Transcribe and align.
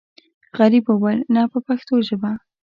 غریب 0.57 0.85
وویل 0.87 1.19
نه 1.35 1.41
په 1.51 1.57
پښتو 1.67 1.93
ژبه. 2.07 2.31